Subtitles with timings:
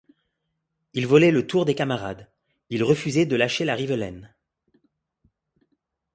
[0.95, 2.27] Il volait le tour des camarades,
[2.71, 4.33] il refusait de lâcher la rivelaine.